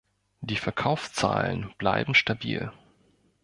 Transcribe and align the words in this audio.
Die 0.41 0.55
Verkaufszahlen 0.57 1.75
bleiben 1.77 2.15
stabil. 2.15 2.71